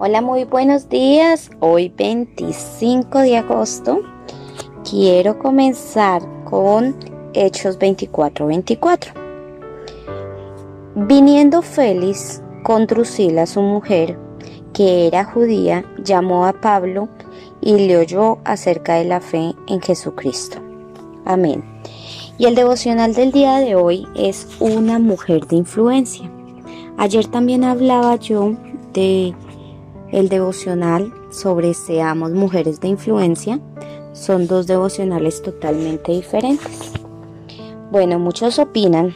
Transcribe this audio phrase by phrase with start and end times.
[0.00, 1.50] Hola, muy buenos días.
[1.58, 4.02] Hoy 25 de agosto
[4.88, 6.94] quiero comenzar con
[7.34, 9.12] Hechos 24:24.
[10.94, 14.16] Viniendo Félix con Drusila, su mujer,
[14.72, 17.08] que era judía, llamó a Pablo
[17.60, 20.58] y le oyó acerca de la fe en Jesucristo.
[21.24, 21.64] Amén.
[22.38, 26.30] Y el devocional del día de hoy es una mujer de influencia.
[26.98, 28.54] Ayer también hablaba yo
[28.92, 29.34] de
[30.10, 33.60] el devocional sobre Seamos Mujeres de Influencia
[34.12, 36.92] son dos devocionales totalmente diferentes.
[37.90, 39.14] Bueno, muchos opinan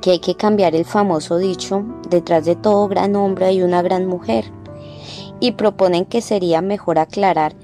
[0.00, 4.06] que hay que cambiar el famoso dicho, detrás de todo gran hombre hay una gran
[4.06, 4.44] mujer,
[5.40, 7.54] y proponen que sería mejor aclarar,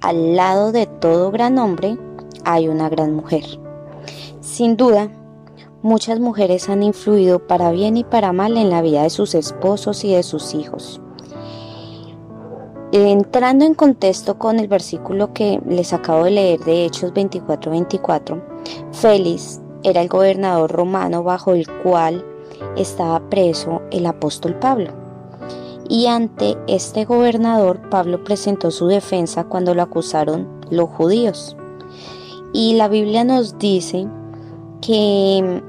[0.00, 1.98] al lado de todo gran hombre
[2.44, 3.44] hay una gran mujer.
[4.40, 5.10] Sin duda,
[5.82, 10.04] muchas mujeres han influido para bien y para mal en la vida de sus esposos
[10.04, 11.00] y de sus hijos.
[12.90, 18.40] Entrando en contexto con el versículo que les acabo de leer de Hechos 24-24,
[18.92, 22.24] Félix era el gobernador romano bajo el cual
[22.76, 24.90] estaba preso el apóstol Pablo.
[25.90, 31.56] Y ante este gobernador Pablo presentó su defensa cuando lo acusaron los judíos.
[32.54, 34.06] Y la Biblia nos dice
[34.80, 35.62] que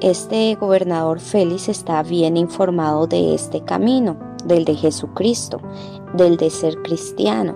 [0.00, 5.60] este gobernador Félix está bien informado de este camino, del de Jesucristo,
[6.14, 7.54] del de ser cristiano.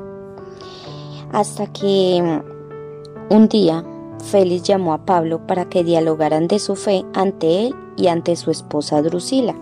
[1.32, 3.84] Hasta que mm, un día
[4.24, 8.50] Félix llamó a Pablo para que dialogaran de su fe ante él y ante su
[8.50, 9.54] esposa Drusila.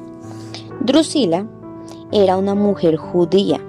[0.81, 1.47] Drusila
[2.12, 3.61] era una mujer judía,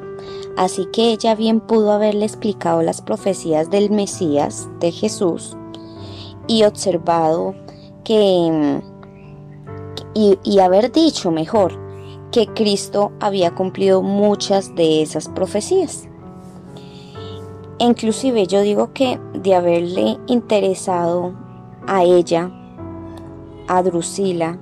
[0.57, 5.55] así que ella bien pudo haberle explicado las profecías del Mesías, de Jesús,
[6.47, 7.55] y observado
[8.03, 8.81] que...
[8.83, 8.99] Mm,
[10.15, 11.88] y, y haber dicho mejor
[12.31, 16.07] que Cristo había cumplido muchas de esas profecías.
[17.79, 21.33] Inclusive yo digo que de haberle interesado
[21.87, 22.51] a ella,
[23.67, 24.59] a Drusila,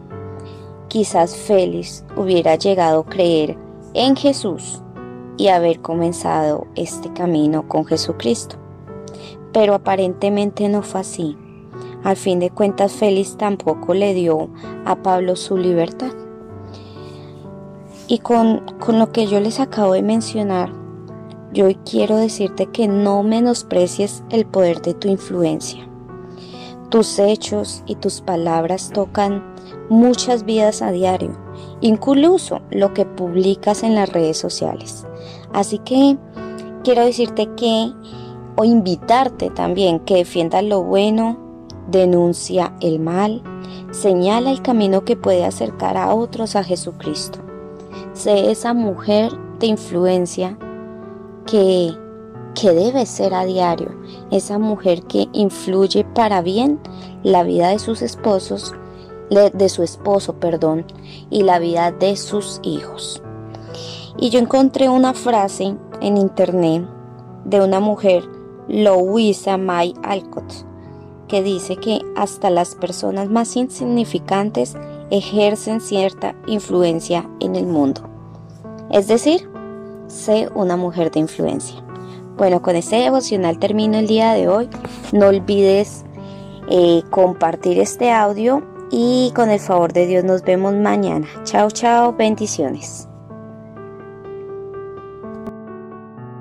[0.88, 3.58] quizás Félix hubiera llegado a creer
[3.94, 4.82] en Jesús
[5.38, 8.58] y haber comenzado este camino con Jesucristo.
[9.52, 11.38] Pero aparentemente no fue así.
[12.04, 14.50] Al fin de cuentas, Félix tampoco le dio
[14.86, 16.27] a Pablo su libertad.
[18.10, 20.72] Y con, lo que yo les acabo de mencionar,
[21.52, 25.86] yo quiero decirte que no menosprecies el poder de tu influencia.
[26.90, 29.44] Tus hechos y tus palabras tocan
[29.90, 31.38] muchas vidas a diario,
[31.82, 35.06] incluso lo que publicas en las redes sociales.
[35.52, 36.18] Así que
[36.86, 37.92] quiero decirte que,
[38.56, 41.38] o invitarte también, que defiendas lo bueno,
[41.90, 43.44] denuncia el mal,
[43.92, 47.40] señala el camino que puede acercar a otros a Jesucristo.
[48.18, 50.58] Sé esa mujer de influencia
[51.46, 51.94] que,
[52.60, 53.92] que debe ser a diario,
[54.32, 56.80] esa mujer que influye para bien
[57.22, 58.74] la vida de sus esposos,
[59.30, 60.88] de su esposo, perdón,
[61.30, 63.22] y la vida de sus hijos.
[64.18, 66.88] Y yo encontré una frase en internet
[67.46, 68.24] de una mujer,
[68.68, 70.66] Louisa May Alcott,
[71.28, 74.76] que dice que hasta las personas más insignificantes
[75.10, 78.02] ejercen cierta influencia en el mundo.
[78.90, 79.50] Es decir,
[80.08, 81.84] sé una mujer de influencia.
[82.38, 84.70] Bueno, con este devocional termino el día de hoy.
[85.12, 86.06] No olvides
[86.70, 91.28] eh, compartir este audio y con el favor de Dios nos vemos mañana.
[91.44, 93.08] Chao, chao, bendiciones.